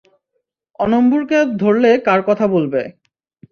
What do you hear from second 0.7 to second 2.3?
অন্বুরকে ধরলে কার